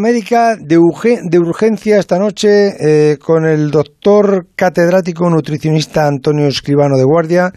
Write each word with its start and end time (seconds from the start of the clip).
médica 0.00 0.56
de, 0.56 0.78
urgencia 0.78 1.98
esta 1.98 2.18
noche 2.18 2.74
eh, 2.78 3.16
con 3.18 3.44
el 3.46 3.70
doctor 3.70 4.48
catedrático 4.56 5.30
nutricionista 5.30 6.06
Antonio 6.06 6.46
Escribano 6.46 6.96
de 6.96 7.04
Guardia 7.04 7.52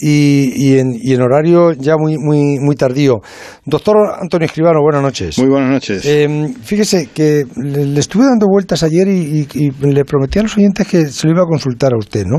y, 0.00 0.78
en, 0.78 1.22
horario 1.22 1.72
ya 1.72 1.96
muy, 1.96 2.16
muy, 2.18 2.58
muy 2.60 2.76
tardío. 2.76 3.20
Doctor 3.64 3.96
Antonio 4.20 4.46
Escribano, 4.46 4.80
buenas 4.80 5.02
noches. 5.02 5.38
Muy 5.38 5.48
buenas 5.48 5.70
noches. 5.70 6.02
Eh, 6.04 6.54
fíjese 6.62 7.08
que 7.12 7.44
le, 7.56 7.98
estuve 7.98 8.24
dando 8.24 8.46
vueltas 8.46 8.82
ayer 8.82 9.08
y, 9.08 9.46
le 9.80 10.04
prometí 10.04 10.38
a 10.38 10.42
los 10.42 10.56
oyentes 10.56 10.86
que 10.86 11.06
se 11.06 11.26
lo 11.26 11.34
iba 11.34 11.42
a 11.42 11.46
consultar 11.46 11.92
a 11.94 11.98
usted. 11.98 12.24
¿no? 12.26 12.38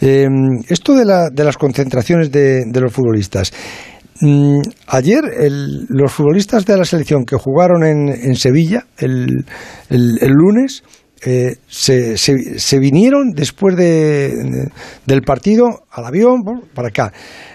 Eh, 0.00 0.28
esto 0.68 0.94
de, 0.94 1.04
la, 1.04 1.28
de 1.30 1.44
las 1.44 1.56
concentraciones 1.56 2.30
de, 2.32 2.64
de 2.66 2.80
los 2.80 2.92
futbolistas. 2.92 3.52
Mm, 4.20 4.60
ayer 4.86 5.22
los 5.88 6.12
futbolistas 6.12 6.64
de 6.64 6.76
la 6.76 6.84
selección 6.84 7.24
que 7.24 7.36
jugaron 7.36 7.84
en, 7.84 8.34
Sevilla 8.36 8.86
el, 8.96 9.44
lunes 9.90 10.84
eh, 11.24 11.56
se, 11.66 12.16
se, 12.16 12.78
vinieron 12.78 13.32
después 13.32 13.76
de, 13.76 14.70
del 15.06 15.22
partido 15.22 15.84
al 15.90 16.06
avión 16.06 16.42
para 16.74 16.88
acá. 16.88 17.12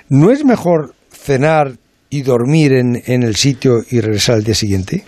¿No 0.10 0.32
es 0.32 0.46
mejor 0.46 0.94
cenar 1.10 1.78
y 2.14 2.24
dormir 2.24 2.74
en, 2.74 3.02
en, 3.06 3.24
el 3.24 3.38
sitio 3.38 3.80
y 3.90 4.02
regresar 4.02 4.36
al 4.36 4.44
día 4.44 4.54
siguiente? 4.54 5.06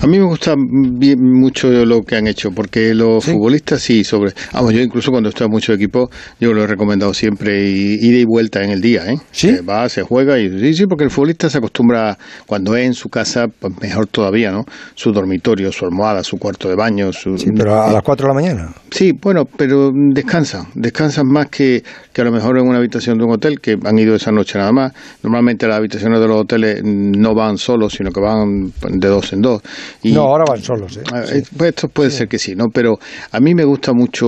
A 0.00 0.06
mí 0.06 0.18
me 0.18 0.26
gusta 0.26 0.54
bien, 0.56 1.18
mucho 1.18 1.68
lo 1.68 2.02
que 2.02 2.14
han 2.14 2.26
hecho, 2.26 2.50
porque 2.54 2.94
los 2.94 3.24
futbolistas 3.24 3.80
sí, 3.80 4.04
sobre. 4.04 4.34
Vamos, 4.52 4.74
yo 4.74 4.82
incluso 4.82 5.10
cuando 5.10 5.30
estoy 5.30 5.46
en 5.46 5.50
muchos 5.50 5.74
equipos, 5.74 6.10
yo 6.38 6.52
lo 6.52 6.62
he 6.62 6.66
recomendado 6.66 7.14
siempre, 7.14 7.70
ida 7.70 8.18
y 8.18 8.26
vuelta 8.26 8.62
en 8.62 8.70
el 8.70 8.82
día, 8.82 9.10
¿eh? 9.10 9.16
Sí. 9.32 9.48
Se 9.48 9.62
va, 9.62 9.88
se 9.88 10.02
juega 10.02 10.38
y 10.38 10.50
sí, 10.50 10.74
sí, 10.74 10.86
porque 10.86 11.04
el 11.04 11.10
futbolista 11.10 11.48
se 11.48 11.56
acostumbra, 11.56 12.18
cuando 12.44 12.76
es 12.76 12.84
en 12.84 12.92
su 12.92 13.08
casa, 13.08 13.46
pues 13.58 13.72
mejor 13.80 14.06
todavía, 14.06 14.50
¿no? 14.52 14.66
Su 14.94 15.12
dormitorio, 15.12 15.72
su 15.72 15.86
almohada, 15.86 16.22
su 16.22 16.36
cuarto 16.36 16.68
de 16.68 16.76
baño. 16.76 17.14
Su... 17.14 17.38
Sí, 17.38 17.50
pero 17.56 17.82
a 17.82 17.90
las 17.90 18.02
4 18.02 18.26
de 18.26 18.34
la 18.34 18.34
mañana. 18.34 18.74
Sí, 18.90 19.12
bueno, 19.22 19.46
pero 19.56 19.90
descansan, 20.12 20.66
descansan 20.74 21.26
más 21.28 21.46
que, 21.46 21.82
que 22.12 22.20
a 22.20 22.24
lo 22.24 22.32
mejor 22.32 22.58
en 22.58 22.66
una 22.66 22.76
habitación 22.76 23.16
de 23.16 23.24
un 23.24 23.32
hotel, 23.32 23.58
que 23.58 23.78
han 23.82 23.98
ido 23.98 24.14
esa 24.14 24.32
noche 24.32 24.58
nada 24.58 24.72
más. 24.72 24.92
Normalmente 25.22 25.66
las 25.66 25.78
habitaciones 25.78 26.20
de 26.20 26.25
los 26.26 26.42
hoteles 26.42 26.82
no 26.84 27.34
van 27.34 27.58
solos, 27.58 27.94
sino 27.94 28.10
que 28.10 28.20
van 28.20 28.72
de 28.88 29.08
dos 29.08 29.32
en 29.32 29.42
dos. 29.42 29.62
Y, 30.02 30.12
no, 30.12 30.22
ahora 30.22 30.44
van 30.48 30.62
solos. 30.62 30.96
¿eh? 30.96 31.02
Ah, 31.12 31.22
eh 31.32 31.42
pues 31.56 31.70
esto 31.70 31.88
puede 31.88 32.10
ser 32.10 32.28
que 32.28 32.38
sí, 32.38 32.54
¿no? 32.54 32.66
Pero 32.72 32.98
a 33.32 33.40
mí 33.40 33.54
me 33.54 33.64
gusta 33.64 33.92
mucho, 33.92 34.26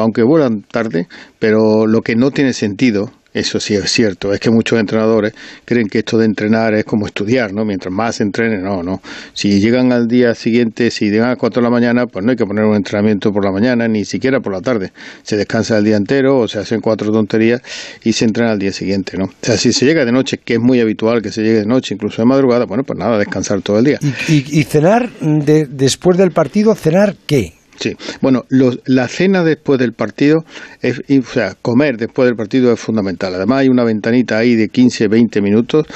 aunque 0.00 0.22
vuelan 0.22 0.62
tarde, 0.62 1.06
pero 1.38 1.86
lo 1.86 2.00
que 2.02 2.16
no 2.16 2.30
tiene 2.30 2.52
sentido 2.52 3.10
eso 3.32 3.60
sí 3.60 3.74
es 3.74 3.90
cierto, 3.90 4.32
es 4.32 4.40
que 4.40 4.50
muchos 4.50 4.78
entrenadores 4.78 5.34
creen 5.64 5.88
que 5.88 5.98
esto 5.98 6.18
de 6.18 6.26
entrenar 6.26 6.74
es 6.74 6.84
como 6.84 7.06
estudiar, 7.06 7.52
¿no? 7.52 7.64
Mientras 7.64 7.92
más 7.92 8.20
entrenen, 8.20 8.62
no, 8.62 8.82
no. 8.82 9.00
Si 9.32 9.60
llegan 9.60 9.92
al 9.92 10.08
día 10.08 10.34
siguiente, 10.34 10.90
si 10.90 11.10
llegan 11.10 11.26
a 11.26 11.30
las 11.30 11.38
4 11.38 11.60
de 11.60 11.64
la 11.64 11.70
mañana, 11.70 12.06
pues 12.06 12.24
no 12.24 12.32
hay 12.32 12.36
que 12.36 12.44
poner 12.44 12.64
un 12.64 12.74
entrenamiento 12.74 13.32
por 13.32 13.44
la 13.44 13.52
mañana, 13.52 13.86
ni 13.88 14.04
siquiera 14.04 14.40
por 14.40 14.52
la 14.52 14.60
tarde. 14.60 14.92
Se 15.22 15.36
descansa 15.36 15.78
el 15.78 15.84
día 15.84 15.96
entero 15.96 16.38
o 16.38 16.48
se 16.48 16.58
hacen 16.58 16.80
cuatro 16.80 17.12
tonterías 17.12 17.62
y 18.02 18.12
se 18.12 18.24
entrena 18.24 18.52
al 18.52 18.58
día 18.58 18.72
siguiente, 18.72 19.16
¿no? 19.16 19.26
O 19.26 19.30
sea, 19.40 19.56
si 19.56 19.72
se 19.72 19.84
llega 19.86 20.04
de 20.04 20.12
noche, 20.12 20.38
que 20.38 20.54
es 20.54 20.60
muy 20.60 20.80
habitual 20.80 21.22
que 21.22 21.30
se 21.30 21.42
llegue 21.42 21.60
de 21.60 21.66
noche, 21.66 21.94
incluso 21.94 22.22
de 22.22 22.26
madrugada, 22.26 22.64
bueno, 22.66 22.82
pues 22.84 22.98
nada, 22.98 23.18
descansar 23.18 23.62
todo 23.62 23.78
el 23.78 23.84
día. 23.84 23.98
¿Y, 24.28 24.64
cenar 24.64 25.10
después 25.20 26.16
del 26.16 26.30
partido, 26.32 26.74
cenar 26.74 27.16
qué? 27.26 27.59
Sí, 27.80 27.96
bueno, 28.20 28.44
la 28.84 29.08
cena 29.08 29.42
después 29.42 29.78
del 29.78 29.94
partido, 29.94 30.44
es, 30.82 31.00
o 31.00 31.22
sea, 31.22 31.54
comer 31.62 31.96
después 31.96 32.26
del 32.28 32.36
partido 32.36 32.70
es 32.74 32.78
fundamental. 32.78 33.34
Además 33.34 33.60
hay 33.60 33.68
una 33.68 33.84
ventanita 33.84 34.36
ahí 34.36 34.54
de 34.54 34.68
15, 34.68 35.08
20 35.08 35.40
minutos, 35.40 35.86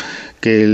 que 0.41 0.67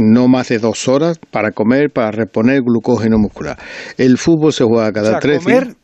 no 0.00 0.28
más 0.28 0.50
de 0.50 0.58
dos 0.58 0.86
horas 0.86 1.18
para 1.30 1.52
comer, 1.52 1.88
para 1.90 2.10
reponer 2.10 2.60
glucógeno 2.60 3.16
muscular. 3.18 3.58
El 3.96 4.18
fútbol 4.18 4.52
se 4.52 4.64
juega 4.64 4.92
cada 4.92 5.18
tres 5.18 5.42
comer 5.42 5.76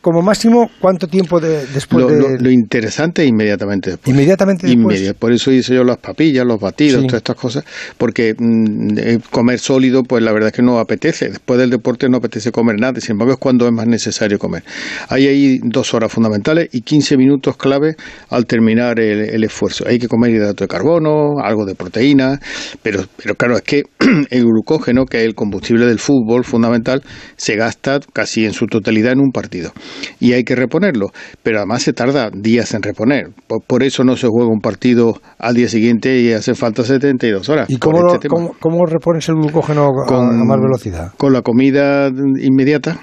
como 0.00 0.20
máximo 0.20 0.68
cuánto 0.80 1.06
tiempo 1.06 1.38
después 1.38 2.08
de... 2.08 2.38
Lo, 2.40 2.50
interesante 2.50 3.22
es 3.22 3.28
inmediatamente 3.28 3.90
después. 3.90 4.12
Inmediatamente 4.12 4.66
después. 4.66 5.14
Por 5.14 5.32
eso 5.32 5.52
hice 5.52 5.76
yo 5.76 5.84
las 5.84 5.98
papillas, 5.98 6.44
los 6.44 6.58
batidos, 6.58 7.02
todas 7.06 7.18
estas 7.18 7.36
cosas, 7.36 7.64
porque 7.96 8.34
mm, 8.36 8.98
eh, 8.98 9.18
comer 9.30 9.60
sólido, 9.60 10.02
pues 10.02 10.24
la 10.24 10.32
verdad 10.32 10.48
es 10.48 10.54
que 10.56 10.62
no 10.62 10.80
apetece. 10.80 11.28
Después 11.28 11.60
del 11.60 11.70
deporte 11.70 12.08
no 12.08 12.16
apetece 12.16 12.50
comer 12.50 12.80
nada, 12.80 13.00
sin 13.00 13.12
embargo 13.12 13.34
es 13.34 13.38
cuando 13.38 13.66
es 13.66 13.72
más 13.72 13.86
necesario 13.86 14.40
comer. 14.40 14.64
Hay 15.08 15.28
ahí 15.28 15.60
dos 15.62 15.94
horas 15.94 16.12
fundamentales 16.12 16.68
y 16.72 16.80
15 16.80 17.16
minutos 17.16 17.56
clave 17.56 17.94
al 18.30 18.46
terminar 18.46 18.98
el, 18.98 19.44
esfuerzo. 19.44 19.84
Hay 19.86 20.00
que 20.00 20.08
comer 20.08 20.32
hidrato 20.32 20.64
de 20.64 20.68
carbono, 20.68 21.38
algo 21.40 21.64
de 21.64 21.76
proteína, 21.76 22.40
pero, 22.82 23.04
pero 23.16 23.36
claro, 23.36 23.56
es 23.56 23.62
que 23.62 23.84
el 24.30 24.44
glucógeno, 24.44 25.04
que 25.04 25.18
es 25.18 25.24
el 25.24 25.34
combustible 25.34 25.86
del 25.86 26.00
fútbol 26.00 26.44
fundamental, 26.44 27.02
se 27.36 27.54
gasta 27.54 28.00
casi 28.12 28.46
en 28.46 28.52
su 28.52 28.66
totalidad 28.66 29.12
en 29.12 29.20
un 29.20 29.30
partido 29.30 29.43
partido. 29.44 29.72
Y 30.20 30.32
hay 30.32 30.44
que 30.44 30.54
reponerlo, 30.54 31.08
pero 31.42 31.58
además 31.58 31.82
se 31.82 31.92
tarda 31.92 32.30
días 32.32 32.72
en 32.74 32.82
reponer. 32.82 33.28
Por, 33.66 33.82
eso 33.82 34.04
no 34.04 34.16
se 34.16 34.28
juega 34.28 34.50
un 34.50 34.60
partido 34.60 35.20
al 35.38 35.54
día 35.54 35.68
siguiente 35.68 36.18
y 36.20 36.32
hace 36.32 36.54
falta 36.54 36.82
72 36.82 37.48
horas. 37.48 37.68
¿Y 37.68 37.76
cómo, 37.76 38.14
este 38.14 38.28
cómo, 38.28 38.86
repones 38.86 39.28
el 39.28 39.34
glucógeno 39.36 39.90
con, 40.06 40.40
a 40.40 40.44
más 40.44 40.58
velocidad? 40.60 41.12
Con 41.16 41.32
la 41.32 41.42
comida 41.42 42.08
inmediata 42.08 43.00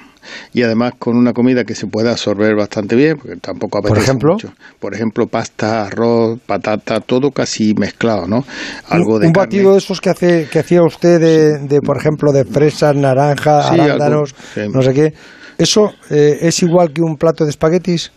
y 0.53 0.63
además 0.63 0.93
con 0.97 1.17
una 1.17 1.33
comida 1.33 1.63
que 1.63 1.75
se 1.75 1.87
pueda 1.87 2.11
absorber 2.11 2.55
bastante 2.55 2.95
bien, 2.95 3.17
porque 3.17 3.37
tampoco 3.37 3.79
apetece 3.79 3.95
¿Por 3.95 4.03
ejemplo? 4.03 4.33
mucho. 4.33 4.53
Por 4.79 4.93
ejemplo, 4.93 5.27
pasta, 5.27 5.85
arroz, 5.85 6.39
patata, 6.45 6.99
todo 6.99 7.31
casi 7.31 7.73
mezclado, 7.73 8.27
¿no? 8.27 8.43
Algo 8.89 9.19
de 9.19 9.27
un 9.27 9.33
batido 9.33 9.73
de 9.73 9.79
esos 9.79 10.01
que 10.01 10.09
hace 10.09 10.47
que 10.51 10.59
hacía 10.59 10.83
usted 10.83 11.59
de, 11.59 11.81
por 11.81 11.97
ejemplo, 11.97 12.31
de 12.31 12.45
fresas, 12.45 12.95
naranja, 12.95 13.69
arándanos, 13.69 14.35
no 14.73 14.81
sé 14.81 14.93
qué 14.93 15.13
¿Eso 15.61 15.91
eh, 16.09 16.39
es 16.41 16.63
igual 16.63 16.91
que 16.91 17.03
un 17.03 17.17
plato 17.17 17.43
de 17.43 17.51
espaguetis? 17.51 18.11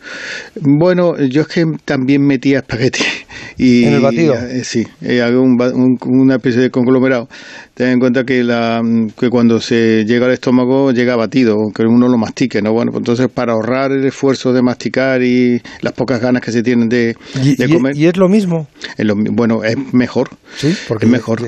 Bueno, 0.63 1.19
yo 1.19 1.43
es 1.43 1.49
que 1.49 1.67
también 1.85 2.27
metía 2.27 2.61
espaguetis. 2.61 3.24
Y, 3.57 3.85
¿En 3.85 3.95
el 3.95 4.01
batido? 4.01 4.35
Eh, 4.35 4.65
sí, 4.65 4.87
eh, 5.03 5.23
hago 5.23 5.43
una 5.43 6.37
especie 6.37 6.63
de 6.63 6.71
conglomerado. 6.71 7.29
Ten 7.75 7.89
en 7.89 7.99
cuenta 7.99 8.25
que, 8.25 8.45
la, 8.45 8.81
que 9.19 9.29
cuando 9.31 9.61
se 9.61 10.05
llega 10.05 10.27
al 10.27 10.33
estómago 10.33 10.93
llega 10.93 11.17
batido, 11.17 11.55
aunque 11.55 11.83
uno 11.83 12.09
lo 12.09 12.19
mastique, 12.19 12.63
¿no? 12.63 12.73
Bueno, 12.73 12.93
pues 12.93 13.01
entonces 13.01 13.29
para 13.33 13.53
ahorrar 13.53 13.93
el 13.93 14.05
esfuerzo 14.05 14.53
de 14.53 14.63
masticar 14.63 15.23
y 15.23 15.61
las 15.81 15.93
pocas 15.93 16.21
ganas 16.21 16.43
que 16.43 16.53
se 16.53 16.63
tienen 16.63 16.89
de, 16.89 17.17
comer. 17.73 17.97
¿Y 17.97 18.07
es 18.07 18.17
lo 18.17 18.29
mismo? 18.29 18.69
bueno, 19.33 19.65
es 19.65 19.77
mejor. 19.93 20.31
Sí, 20.57 20.75
porque 20.87 21.07
es 21.07 21.13
mejor. 21.13 21.41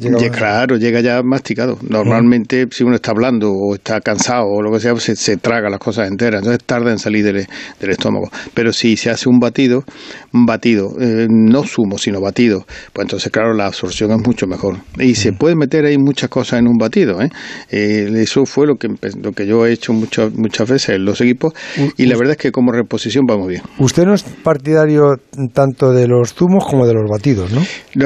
Llega 0.00 0.48
Claro, 0.48 0.76
llega 0.76 1.00
ya 1.00 1.22
masticado. 1.22 1.78
Normalmente, 1.88 2.66
si 2.70 2.84
uno 2.84 2.96
está 2.96 3.12
hablando 3.12 3.52
o 3.52 3.74
está 3.74 4.00
cansado 4.00 4.46
o 4.46 4.62
lo 4.62 4.72
que 4.72 4.80
sea, 4.80 4.92
pues 4.92 5.04
se, 5.04 5.36
traga 5.36 5.70
las 5.70 5.78
cosas 5.78 6.08
enteras. 6.08 6.40
Entonces 6.40 6.64
tarda 6.64 6.90
en 6.90 6.98
salir 6.98 7.24
del, 7.24 7.46
estómago. 7.80 8.28
Pero 8.54 8.72
si 8.72 8.96
se 8.96 9.10
hace 9.10 9.28
un 9.28 9.38
batido, 9.38 9.84
un 10.32 10.46
batido, 10.46 10.88
eh, 11.00 11.27
no 11.28 11.64
zumo, 11.64 11.98
sino 11.98 12.20
batido, 12.20 12.66
pues 12.92 13.04
entonces, 13.04 13.30
claro, 13.30 13.54
la 13.54 13.66
absorción 13.66 14.10
es 14.12 14.26
mucho 14.26 14.46
mejor. 14.46 14.76
Y 14.98 15.14
se 15.14 15.32
puede 15.32 15.54
meter 15.54 15.84
ahí 15.84 15.98
muchas 15.98 16.28
cosas 16.28 16.60
en 16.60 16.68
un 16.68 16.76
batido. 16.78 17.20
¿eh? 17.20 17.30
Eh, 17.70 18.10
eso 18.16 18.44
fue 18.46 18.66
lo 18.66 18.76
que, 18.76 18.88
lo 19.22 19.32
que 19.32 19.46
yo 19.46 19.66
he 19.66 19.72
hecho 19.72 19.92
muchas 19.92 20.32
muchas 20.34 20.68
veces 20.68 20.96
en 20.96 21.04
los 21.04 21.20
equipos 21.20 21.52
y 21.96 22.06
la 22.06 22.16
verdad 22.16 22.32
es 22.32 22.38
que 22.38 22.52
como 22.52 22.72
reposición 22.72 23.24
va 23.28 23.36
muy 23.36 23.50
bien. 23.50 23.62
Usted 23.78 24.04
no 24.04 24.14
es 24.14 24.22
partidario 24.22 25.16
tanto 25.52 25.92
de 25.92 26.06
los 26.08 26.34
zumos 26.34 26.66
como 26.66 26.86
de 26.86 26.94
los 26.94 27.08
batidos, 27.10 27.50
¿no? 27.52 27.62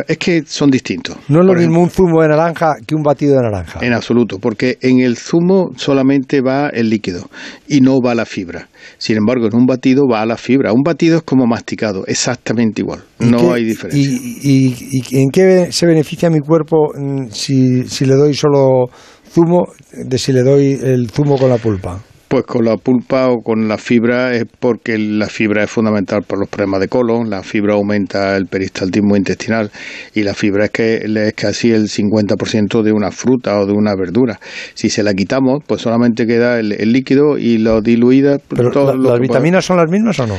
es 0.07 0.19
que 0.19 0.43
son 0.47 0.71
distintos. 0.71 1.17
No 1.29 1.41
es 1.41 1.47
lo 1.47 1.55
mismo 1.55 1.81
un 1.83 1.91
zumo 1.91 2.23
de 2.23 2.29
naranja 2.29 2.75
que 2.87 2.95
un 2.95 3.03
batido 3.03 3.37
de 3.37 3.43
naranja. 3.43 3.81
En 3.83 3.93
absoluto, 3.93 4.39
porque 4.39 4.79
en 4.81 5.01
el 5.01 5.17
zumo 5.17 5.71
solamente 5.77 6.41
va 6.41 6.69
el 6.69 6.91
líquido 6.91 7.29
y 7.69 7.81
no 7.81 8.01
va 8.01 8.15
la 8.15 8.25
fibra. 8.25 8.69
Sin 8.99 9.17
embargo, 9.17 9.47
en 9.47 9.55
un 9.55 9.67
batido 9.67 10.07
va 10.11 10.25
la 10.27 10.37
fibra. 10.37 10.73
Un 10.73 10.83
batido 10.83 11.19
es 11.19 11.23
como 11.23 11.47
masticado, 11.47 12.05
exactamente 12.07 12.83
igual. 12.83 13.03
No 13.31 13.53
hay 13.53 13.65
diferencia. 13.65 14.01
Y, 14.01 14.77
y, 14.91 15.21
en 15.21 15.31
qué 15.31 15.71
se 15.71 15.87
beneficia 15.87 16.31
mi 16.31 16.41
cuerpo 16.41 16.93
mm, 16.95 17.29
si 17.31 17.63
si, 17.89 18.05
le 18.05 18.15
doy 18.15 18.35
solo 18.35 18.87
zumo, 19.29 19.67
de 19.93 20.19
si 20.19 20.33
le 20.33 20.43
doy 20.43 20.79
el 20.83 21.11
zumo 21.11 21.37
con 21.37 21.49
la 21.51 21.59
pulpa? 21.59 21.99
Pues 22.29 22.45
con 22.45 22.65
la 22.65 22.79
pulpa 22.79 23.29
o 23.29 23.43
con 23.43 23.69
la 23.69 23.77
fibra 23.77 24.33
es 24.35 24.47
porque 24.59 24.97
la 24.97 25.27
fibra 25.27 25.65
es 25.65 25.71
fundamental 25.71 26.23
por 26.23 26.39
los 26.39 26.49
problemas 26.49 26.81
de 26.81 26.89
colon, 26.89 27.29
la 27.29 27.43
fibra 27.43 27.75
aumenta 27.75 28.35
el 28.39 28.47
peristaltismo 28.47 29.17
intestinal 29.17 29.71
y 30.15 30.23
la 30.23 30.33
fibra 30.33 30.65
es 30.65 30.71
que 30.71 30.95
es 31.05 31.33
casi 31.35 31.73
el 31.73 31.89
50% 31.89 32.83
de 32.83 32.93
una 32.93 33.11
fruta 33.11 33.61
o 33.61 33.67
de 33.67 33.73
una 33.75 33.95
verdura. 33.95 34.41
Si 34.73 34.89
se 34.89 35.03
la 35.03 35.13
quitamos, 35.13 35.63
pues 35.67 35.83
solamente 35.83 36.27
queda 36.27 36.59
el, 36.59 36.71
líquido 36.91 37.37
y 37.37 37.59
lo 37.59 37.83
diluida. 37.83 38.39
¿Pero 38.49 38.97
¿Las 38.97 39.21
vitaminas 39.21 39.67
son 39.67 39.77
las 39.77 39.91
mismas 39.91 40.19
o 40.21 40.27
no? 40.27 40.39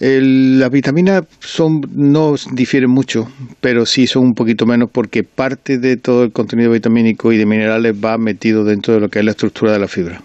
Las 0.00 0.70
vitaminas 0.70 1.24
son 1.40 1.82
no 1.94 2.34
difieren 2.52 2.88
mucho, 2.88 3.30
pero 3.60 3.84
sí 3.84 4.06
son 4.06 4.24
un 4.24 4.34
poquito 4.34 4.64
menos 4.64 4.88
porque 4.90 5.24
parte 5.24 5.78
de 5.78 5.98
todo 5.98 6.24
el 6.24 6.32
contenido 6.32 6.70
vitamínico 6.70 7.32
y 7.32 7.36
de 7.36 7.44
minerales 7.44 7.94
va 7.94 8.16
metido 8.16 8.64
dentro 8.64 8.94
de 8.94 9.00
lo 9.00 9.10
que 9.10 9.18
es 9.18 9.24
la 9.26 9.32
estructura 9.32 9.72
de 9.72 9.78
la 9.78 9.88
fibra. 9.88 10.22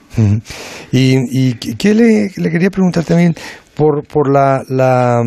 y, 0.93 1.17
y, 1.29 1.53
qué 1.55 1.93
le, 1.93 2.31
quería 2.49 2.69
preguntar 2.69 3.03
también, 3.03 3.35
por, 3.75 4.05
por 4.07 4.31
la, 4.31 4.63
la, 4.69 5.21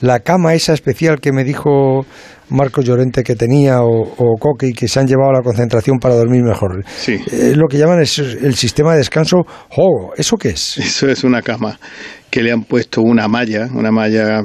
la 0.00 0.20
cama 0.20 0.54
esa 0.54 0.72
especial 0.72 1.20
que 1.20 1.32
me 1.32 1.44
dijo 1.44 2.04
Marco 2.50 2.80
Llorente 2.80 3.22
que 3.22 3.34
tenía 3.34 3.82
o, 3.82 4.02
o 4.02 4.36
Coque 4.38 4.68
y 4.68 4.72
que 4.72 4.88
se 4.88 5.00
han 5.00 5.06
llevado 5.06 5.30
a 5.30 5.38
la 5.38 5.42
concentración 5.42 5.98
para 5.98 6.14
dormir 6.14 6.42
mejor. 6.42 6.84
Sí. 6.86 7.18
Eh, 7.30 7.52
lo 7.54 7.66
que 7.68 7.78
llaman 7.78 8.00
es 8.00 8.18
el 8.18 8.54
sistema 8.54 8.92
de 8.92 8.98
descanso 8.98 9.38
Hogo. 9.76 10.14
¿Eso 10.16 10.36
qué 10.36 10.50
es? 10.50 10.78
Eso 10.78 11.08
es 11.08 11.24
una 11.24 11.42
cama 11.42 11.78
que 12.30 12.42
le 12.42 12.52
han 12.52 12.64
puesto 12.64 13.00
una 13.00 13.26
malla, 13.26 13.68
una 13.74 13.90
malla 13.90 14.42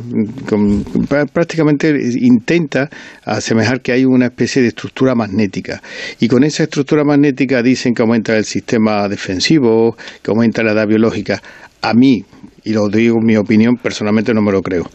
con, 0.47 0.85
prácticamente 1.33 1.93
intenta 2.21 2.89
asemejar 3.25 3.81
que 3.81 3.91
hay 3.91 4.05
una 4.05 4.27
especie 4.27 4.61
de 4.61 4.69
estructura 4.69 5.15
magnética. 5.15 5.81
Y 6.19 6.29
con 6.29 6.43
esa 6.43 6.63
estructura 6.63 7.03
magnética 7.03 7.61
dicen 7.61 7.93
que 7.93 8.01
aumenta 8.01 8.37
el 8.37 8.45
sistema 8.45 9.07
defensivo, 9.09 9.97
que 10.21 10.31
aumenta 10.31 10.63
la 10.63 10.71
edad 10.71 10.87
biológica. 10.87 11.41
A 11.81 11.93
mí, 11.93 12.23
y 12.63 12.73
lo 12.73 12.89
digo 12.89 13.19
en 13.19 13.25
mi 13.25 13.35
opinión, 13.35 13.77
personalmente 13.77 14.33
no 14.33 14.41
me 14.41 14.51
lo 14.51 14.61
creo. 14.61 14.89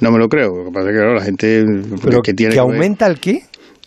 No 0.00 0.10
me 0.10 0.18
lo 0.18 0.28
creo. 0.28 0.56
Lo 0.56 0.64
que 0.66 0.70
pasa 0.72 0.90
es 0.90 0.96
que 0.96 1.02
la 1.02 1.22
gente 1.22 1.64
que 2.22 2.34
tiene... 2.34 2.54
¿Que 2.54 2.60
aumenta 2.60 3.06
el 3.06 3.20
qué? 3.20 3.42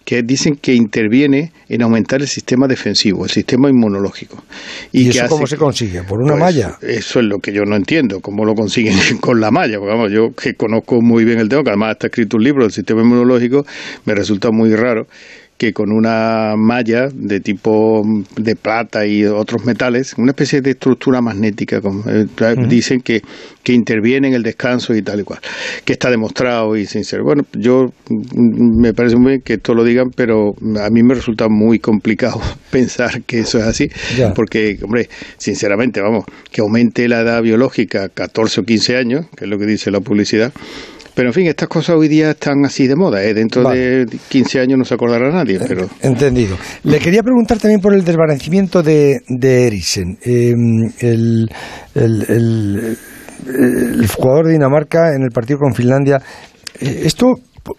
que 0.05 0.21
dicen 0.21 0.55
que 0.61 0.73
interviene 0.73 1.51
en 1.67 1.81
aumentar 1.81 2.21
el 2.21 2.27
sistema 2.27 2.67
defensivo, 2.67 3.25
el 3.25 3.31
sistema 3.31 3.69
inmunológico. 3.69 4.41
¿Y, 4.91 5.09
eso 5.09 5.25
cómo 5.27 5.47
se 5.47 5.57
consigue? 5.57 6.03
¿Por 6.03 6.21
una 6.21 6.33
pues, 6.33 6.43
malla? 6.43 6.77
Eso 6.81 7.19
es 7.19 7.25
lo 7.25 7.39
que 7.39 7.51
yo 7.51 7.63
no 7.65 7.75
entiendo, 7.75 8.19
cómo 8.21 8.45
lo 8.45 8.53
consiguen 8.53 8.95
con 9.19 9.41
la 9.41 9.49
malla. 9.49 9.79
Porque, 9.79 9.95
vamos, 9.95 10.11
yo 10.11 10.31
que 10.31 10.53
conozco 10.53 11.01
muy 11.01 11.25
bien 11.25 11.39
el 11.39 11.49
tema, 11.49 11.63
que 11.63 11.69
además 11.71 11.93
está 11.93 12.07
escrito 12.07 12.37
un 12.37 12.43
libro 12.43 12.63
del 12.63 12.71
sistema 12.71 13.01
inmunológico, 13.01 13.65
me 14.05 14.13
resulta 14.13 14.51
muy 14.51 14.75
raro 14.75 15.07
que 15.57 15.71
con 15.71 15.91
una 15.91 16.55
malla 16.57 17.07
de 17.13 17.39
tipo 17.39 18.03
de 18.35 18.55
plata 18.55 19.05
y 19.05 19.25
otros 19.25 19.65
metales, 19.65 20.13
una 20.17 20.31
especie 20.31 20.61
de 20.61 20.71
estructura 20.71 21.21
magnética, 21.21 21.77
eh, 21.77 22.55
dicen 22.67 22.99
que, 22.99 23.21
que 23.63 23.73
interviene 23.73 24.27
en 24.27 24.33
el 24.33 24.43
descanso 24.43 24.93
y 24.93 25.01
tal 25.01 25.21
y 25.21 25.23
cual, 25.23 25.39
que 25.85 25.93
está 25.93 26.09
demostrado 26.09 26.75
y 26.75 26.85
sincero. 26.85 27.23
Bueno, 27.23 27.43
yo 27.53 27.85
mm, 28.09 28.81
me 28.81 28.93
parece 28.93 29.15
muy 29.15 29.31
bien 29.33 29.41
que 29.41 29.53
esto 29.53 29.73
lo 29.73 29.85
digan, 29.85 30.09
pero 30.13 30.53
a 30.81 30.89
mí 30.89 31.03
me 31.03 31.15
resulta 31.15 31.47
muy 31.49 31.79
complicado 31.79 32.41
pensar 32.71 33.23
que 33.23 33.39
eso 33.39 33.57
es 33.59 33.63
así, 33.65 33.87
porque, 34.35 34.77
hombre, 34.83 35.07
sinceramente, 35.37 36.01
vamos, 36.01 36.25
que 36.51 36.61
aumente 36.61 37.07
la 37.07 37.21
edad 37.21 37.41
biológica 37.41 38.09
14 38.09 38.61
o 38.61 38.63
15 38.65 38.97
años, 38.97 39.25
que 39.35 39.45
es 39.45 39.49
lo 39.49 39.57
que 39.57 39.65
dice 39.65 39.89
la 39.89 40.01
publicidad, 40.01 40.51
pero 41.15 41.29
en 41.29 41.33
fin, 41.33 41.47
estas 41.47 41.69
cosas 41.69 41.95
hoy 41.95 42.09
día 42.09 42.31
están 42.31 42.65
así 42.65 42.87
de 42.87 42.95
moda. 42.95 43.23
¿eh? 43.23 43.33
Dentro 43.33 43.63
de 43.69 44.05
15 44.27 44.59
años 44.59 44.77
no 44.77 44.83
se 44.83 44.93
acordará 44.93 45.31
nadie. 45.31 45.59
Pero... 45.65 45.87
Entendido. 46.01 46.57
Le 46.83 46.99
quería 46.99 47.23
preguntar 47.23 47.57
también 47.57 47.79
por 47.79 47.93
el 47.93 48.03
desvanecimiento 48.03 48.83
de, 48.83 49.21
de 49.29 49.67
Eriksen. 49.67 50.17
El, 50.21 50.91
el, 50.99 51.49
el, 51.95 52.97
jugador 54.09 54.47
de 54.47 54.53
Dinamarca 54.53 55.15
en 55.15 55.23
el 55.23 55.29
partido 55.31 55.59
con 55.59 55.73
Finlandia. 55.73 56.21
Eh, 56.81 57.03
¿Esto 57.05 57.27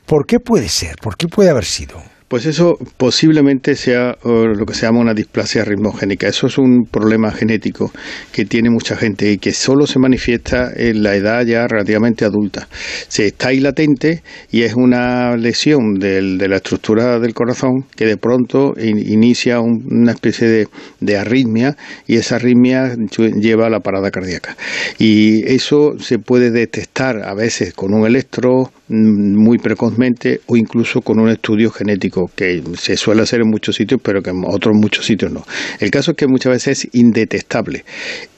por 0.07 0.27
qué 0.27 0.41
puede 0.41 0.69
ser? 0.71 0.97
¿Por 1.03 1.17
qué 1.19 1.29
puede 1.29 1.51
haber 1.51 1.65
sido? 1.65 2.03
Pues 2.29 2.45
eso 2.47 2.77
posiblemente 2.97 3.77
sea 3.77 4.17
lo 4.25 4.67
que 4.67 4.75
se 4.75 4.87
llama 4.87 4.99
una 4.99 5.15
displasia 5.15 5.65
ritmogénica. 5.65 6.27
Eso 6.27 6.49
es 6.49 6.59
un 6.59 6.85
problema 6.85 7.31
genético 7.31 7.93
que 8.33 8.45
tiene 8.45 8.69
mucha 8.69 8.97
gente 8.97 9.31
y 9.31 9.39
que 9.39 9.53
solo 9.53 9.87
se 9.87 10.01
manifiesta 10.01 10.73
en 10.75 11.05
la 11.05 11.15
edad 11.15 11.45
ya 11.45 11.69
relativamente 11.69 12.25
adulta. 12.25 12.67
Se 13.07 13.27
está 13.27 13.49
ahí 13.49 13.61
latente 13.61 14.25
y 14.51 14.63
es 14.63 14.75
una 14.75 15.37
lesión 15.37 16.01
del, 16.01 16.37
de 16.37 16.49
la 16.49 16.57
estructura 16.57 17.21
del 17.21 17.33
corazón 17.33 17.85
que 17.95 18.07
de 18.07 18.17
pronto 18.17 18.75
inicia 18.77 19.61
una 19.61 20.11
especie 20.11 20.67
de, 21.01 21.17
arritmia 21.17 21.77
y 22.09 22.17
esa 22.17 22.37
arritmia 22.37 22.97
lleva 23.41 23.67
a 23.67 23.71
la 23.71 23.81
parada 23.81 24.11
cardíaca. 24.11 24.57
Y 24.99 25.45
eso 25.51 25.95
se 26.01 26.19
puede 26.19 26.51
detectar 26.51 27.23
a 27.23 27.35
veces 27.35 27.73
con 27.73 27.95
un 27.95 28.05
electro 28.05 28.73
mm, 28.89 29.37
muy 29.37 29.59
precozmente 29.59 30.41
o 30.47 30.57
incluso 30.57 31.01
con 31.01 31.21
un 31.21 31.31
estudio 31.31 31.71
genético 31.71 32.16
que 32.35 32.63
se 32.79 32.97
suele 32.97 33.23
hacer 33.23 33.41
en 33.41 33.49
muchos 33.49 33.77
sitios, 33.77 34.01
pero 34.03 34.23
que 34.23 34.31
en 34.31 34.43
otros 34.47 34.75
muchos 34.75 35.05
sitios 35.05 35.33
no. 35.33 35.45
El 35.81 35.91
caso 35.91 36.13
es 36.13 36.17
que 36.17 36.27
muchas 36.27 36.53
veces 36.53 36.85
es 36.85 36.95
indetectable. 36.95 37.85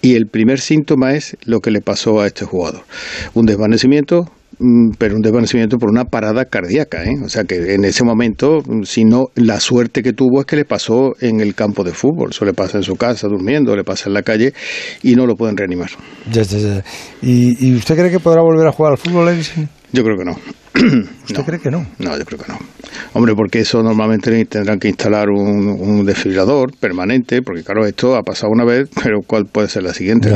Y 0.02 0.14
el 0.14 0.26
primer 0.26 0.60
síntoma 0.60 1.14
es 1.14 1.36
lo 1.44 1.60
que 1.60 1.70
le 1.70 1.80
pasó 1.80 2.20
a 2.20 2.26
este 2.26 2.44
jugador. 2.44 2.82
Un 3.34 3.46
desvanecimiento 3.46 4.30
mm, 4.58 4.90
pero 4.98 5.14
un 5.14 5.22
desvanecimiento 5.22 5.78
por 5.78 5.90
una 5.90 6.04
parada 6.04 6.44
cardíaca, 6.46 7.04
¿eh? 7.04 7.14
o 7.24 7.28
sea 7.28 7.44
que 7.44 7.74
en 7.74 7.84
ese 7.84 8.04
momento, 8.04 8.58
mm, 8.66 8.82
si 8.82 9.04
no, 9.04 9.26
la 9.34 9.60
suerte 9.60 10.02
que 10.02 10.12
tuvo 10.12 10.40
es 10.40 10.46
que 10.46 10.56
le 10.56 10.64
pasó 10.64 11.14
en 11.20 11.40
el 11.40 11.54
campo 11.54 11.84
de 11.84 11.92
fútbol, 11.92 12.30
eso 12.30 12.44
le 12.44 12.54
pasa 12.54 12.78
en 12.78 12.82
su 12.82 12.96
casa 12.96 13.28
durmiendo, 13.28 13.76
le 13.76 13.84
pasa 13.84 14.08
en 14.08 14.14
la 14.14 14.22
calle 14.22 14.52
y 15.02 15.14
no 15.14 15.26
lo 15.26 15.36
pueden 15.36 15.56
reanimar. 15.56 15.90
Ya, 16.32 16.42
ya, 16.42 16.58
ya. 16.58 16.84
¿Y, 17.22 17.74
usted 17.76 17.96
cree 17.96 18.10
que 18.10 18.20
podrá 18.20 18.42
volver 18.42 18.66
a 18.66 18.72
jugar 18.72 18.92
al 18.92 18.98
fútbol, 18.98 19.28
Edison? 19.28 19.68
Yo 19.92 20.04
creo 20.04 20.18
que 20.18 20.24
no. 20.24 20.38
¿Usted 21.28 21.42
cree 21.44 21.60
que 21.60 21.70
no? 21.70 21.86
No, 21.98 22.16
yo 22.16 22.24
creo 22.24 22.38
que 22.38 22.52
no. 22.52 22.58
Hombre, 23.14 23.34
porque 23.34 23.60
eso 23.60 23.82
normalmente 23.82 24.44
tendrán 24.44 24.78
que 24.78 24.88
instalar 24.88 25.30
un, 25.30 26.04
desfibrilador 26.04 26.76
permanente, 26.76 27.42
porque 27.42 27.62
claro, 27.62 27.86
esto 27.86 28.16
ha 28.16 28.22
pasado 28.22 28.52
una 28.52 28.64
vez, 28.64 28.88
pero 29.02 29.22
¿cuál 29.22 29.46
puede 29.46 29.68
ser 29.68 29.82
la 29.82 29.94
siguiente? 29.94 30.32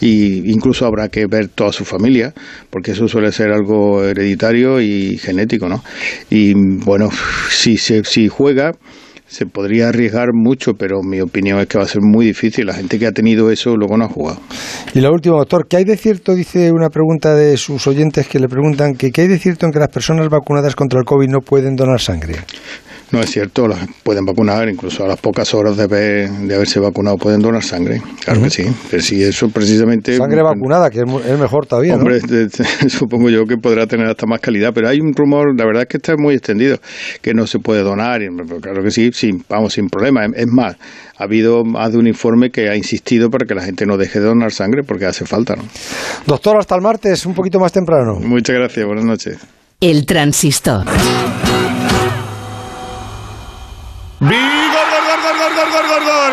Y 0.00 0.50
incluso 0.50 0.86
habrá 0.86 1.08
que 1.08 1.26
ver 1.26 1.48
toda 1.48 1.72
su 1.72 1.84
familia, 1.84 2.32
porque 2.70 2.92
eso 2.92 3.06
suele 3.06 3.32
ser 3.32 3.52
algo 3.52 4.02
hereditario 4.02 4.80
y 4.80 5.18
genético, 5.18 5.68
¿no? 5.68 5.84
Y 6.30 6.54
bueno, 6.54 7.10
si, 7.50 7.76
se, 7.76 8.04
si 8.04 8.28
juega 8.28 8.72
se 9.28 9.46
podría 9.46 9.88
arriesgar 9.88 10.28
mucho, 10.32 10.74
pero 10.74 11.02
mi 11.02 11.20
opinión 11.20 11.58
es 11.58 11.66
que 11.66 11.78
va 11.78 11.84
a 11.84 11.88
ser 11.88 12.02
muy 12.02 12.26
difícil. 12.26 12.66
La 12.66 12.74
gente 12.74 12.98
que 12.98 13.06
ha 13.06 13.12
tenido 13.12 13.50
eso 13.50 13.76
luego 13.76 13.96
no 13.96 14.04
ha 14.04 14.08
jugado. 14.08 14.40
Y 14.94 15.00
lo 15.00 15.10
último, 15.12 15.36
doctor, 15.36 15.66
¿qué 15.68 15.78
hay 15.78 15.84
de 15.84 15.96
cierto? 15.96 16.34
Dice 16.34 16.70
una 16.72 16.90
pregunta 16.90 17.34
de 17.34 17.56
sus 17.56 17.86
oyentes 17.86 18.28
que 18.28 18.38
le 18.38 18.48
preguntan 18.48 18.94
que 18.94 19.10
qué 19.10 19.22
hay 19.22 19.28
de 19.28 19.38
cierto 19.38 19.66
en 19.66 19.72
que 19.72 19.78
las 19.78 19.88
personas 19.88 20.28
vacunadas 20.28 20.76
contra 20.76 21.00
el 21.00 21.04
COVID 21.04 21.28
no 21.28 21.40
pueden 21.40 21.74
donar 21.76 22.00
sangre. 22.00 22.34
No 23.12 23.20
es 23.20 23.30
cierto, 23.30 23.68
las 23.68 23.86
pueden 24.02 24.24
vacunar, 24.24 24.68
incluso 24.68 25.04
a 25.04 25.08
las 25.08 25.20
pocas 25.20 25.54
horas 25.54 25.76
de, 25.76 26.28
haberse 26.54 26.80
vacunado 26.80 27.16
pueden 27.16 27.40
donar 27.40 27.62
sangre. 27.62 28.02
Claro 28.24 28.42
que 28.42 28.50
sí, 28.50 28.64
pero 28.90 29.02
si 29.02 29.22
eso 29.22 29.48
precisamente... 29.48 30.16
Sangre 30.16 30.42
vacunada, 30.42 30.90
que 30.90 31.00
es 31.00 31.38
mejor 31.38 31.66
todavía, 31.66 31.94
Hombre, 31.94 32.20
supongo 32.88 33.30
yo 33.30 33.44
que 33.44 33.56
podrá 33.58 33.86
tener 33.86 34.08
hasta 34.08 34.26
más 34.26 34.40
calidad, 34.40 34.72
pero 34.74 34.88
hay 34.88 35.00
un 35.00 35.14
rumor, 35.14 35.56
la 35.56 35.64
verdad 35.64 35.82
es 35.82 35.88
que 35.88 35.98
está 35.98 36.16
muy 36.16 36.34
extendido, 36.34 36.78
que 37.22 37.32
no 37.32 37.46
se 37.46 37.60
puede 37.60 37.82
donar, 37.82 38.20
claro 38.60 38.82
que 38.82 38.90
sí, 38.90 39.10
sin, 39.12 39.44
vamos, 39.48 39.74
sin 39.74 39.88
problema. 39.88 40.26
Es 40.34 40.48
más, 40.48 40.76
ha 41.16 41.24
habido 41.24 41.64
más 41.64 41.92
de 41.92 41.98
un 41.98 42.08
informe 42.08 42.50
que 42.50 42.68
ha 42.68 42.76
insistido 42.76 43.30
para 43.30 43.46
que 43.46 43.54
la 43.54 43.62
gente 43.62 43.86
no 43.86 43.96
deje 43.96 44.18
de 44.18 44.26
donar 44.26 44.52
sangre 44.52 44.82
porque 44.82 45.06
hace 45.06 45.24
falta, 45.24 45.54
¿no? 45.54 45.62
Doctor, 46.26 46.58
hasta 46.58 46.74
el 46.74 46.82
martes, 46.82 47.24
un 47.24 47.34
poquito 47.34 47.60
más 47.60 47.72
temprano. 47.72 48.18
Muchas 48.20 48.56
gracias, 48.56 48.84
buenas 48.84 49.04
noches. 49.04 49.38
El 49.80 50.06
transistor. 50.06 50.86